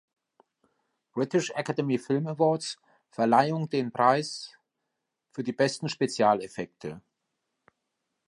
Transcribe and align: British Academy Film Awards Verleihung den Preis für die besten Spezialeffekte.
British 1.13 1.51
Academy 1.55 1.95
Film 1.99 2.25
Awards 2.25 2.79
Verleihung 3.11 3.69
den 3.69 3.91
Preis 3.91 4.49
für 5.31 5.43
die 5.43 5.53
besten 5.53 5.89
Spezialeffekte. 5.89 7.01